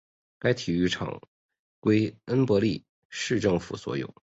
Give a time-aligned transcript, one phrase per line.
[0.39, 1.21] 该体育场
[1.79, 4.13] 归恩波利市政府所有。